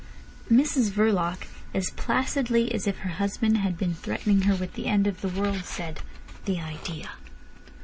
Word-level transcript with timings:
Mrs 0.49 0.89
Verloc, 0.89 1.43
as 1.75 1.91
placidly 1.91 2.73
as 2.73 2.87
if 2.87 2.97
her 3.01 3.09
husband 3.21 3.59
had 3.59 3.77
been 3.77 3.93
threatening 3.93 4.41
her 4.49 4.55
with 4.55 4.73
the 4.73 4.87
end 4.87 5.05
of 5.05 5.21
the 5.21 5.29
world, 5.29 5.63
said: 5.63 6.01
"The 6.45 6.59
idea!" 6.59 7.11